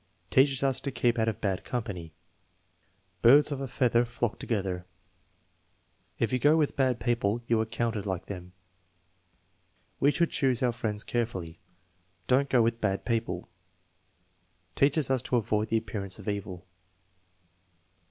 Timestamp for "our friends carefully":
10.63-11.59